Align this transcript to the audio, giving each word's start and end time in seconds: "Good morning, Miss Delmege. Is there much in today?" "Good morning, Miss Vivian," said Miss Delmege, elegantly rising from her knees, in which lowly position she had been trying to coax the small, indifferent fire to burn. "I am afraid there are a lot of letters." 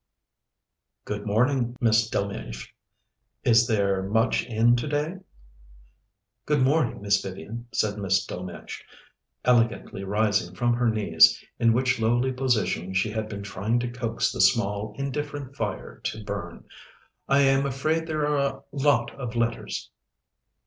"Good 1.05 1.27
morning, 1.27 1.77
Miss 1.79 2.09
Delmege. 2.09 2.73
Is 3.43 3.67
there 3.67 4.01
much 4.01 4.43
in 4.43 4.75
today?" 4.75 5.17
"Good 6.47 6.63
morning, 6.63 7.03
Miss 7.03 7.21
Vivian," 7.21 7.67
said 7.71 7.99
Miss 7.99 8.25
Delmege, 8.25 8.81
elegantly 9.45 10.03
rising 10.03 10.55
from 10.55 10.73
her 10.73 10.89
knees, 10.89 11.45
in 11.59 11.71
which 11.73 11.99
lowly 11.99 12.31
position 12.33 12.95
she 12.95 13.11
had 13.11 13.29
been 13.29 13.43
trying 13.43 13.77
to 13.81 13.91
coax 13.91 14.31
the 14.31 14.41
small, 14.41 14.95
indifferent 14.97 15.55
fire 15.55 15.99
to 16.05 16.23
burn. 16.23 16.63
"I 17.27 17.41
am 17.41 17.67
afraid 17.67 18.07
there 18.07 18.25
are 18.25 18.37
a 18.39 18.63
lot 18.71 19.11
of 19.11 19.35
letters." 19.35 19.91